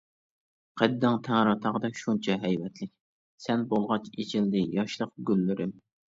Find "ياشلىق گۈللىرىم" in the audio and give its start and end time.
4.79-5.75